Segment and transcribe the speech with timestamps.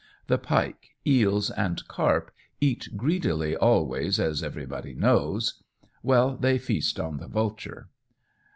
[0.25, 5.61] The pike, eels, and carp eat greedily always, as everybody knows
[6.01, 7.87] well, they feast on the vulture.